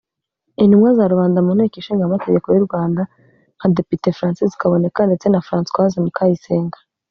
[0.63, 3.01] Intumwa za Rubanda mu Nteko Ishinga Amategeko y’u Rwanda
[3.57, 6.77] nka Depite Francis Kaboneka ndetse na Francoise Mukayisenga